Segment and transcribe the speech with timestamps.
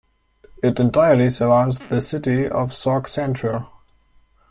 [0.63, 3.67] It entirely surrounds the city of Sauk Centre.